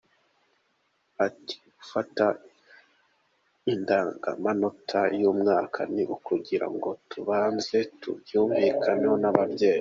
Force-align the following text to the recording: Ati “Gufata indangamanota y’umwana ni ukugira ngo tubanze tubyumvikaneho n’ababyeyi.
Ati 1.25 1.53
“Gufata 1.75 2.25
indangamanota 3.73 4.99
y’umwana 5.19 5.79
ni 5.93 6.03
ukugira 6.15 6.67
ngo 6.75 6.89
tubanze 7.09 7.77
tubyumvikaneho 8.01 9.15
n’ababyeyi. 9.21 9.69